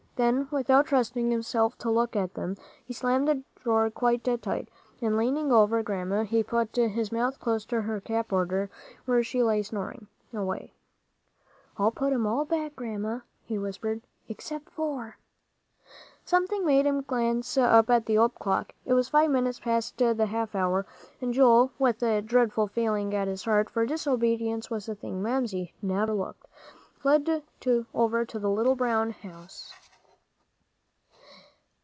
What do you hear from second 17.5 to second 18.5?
up at the old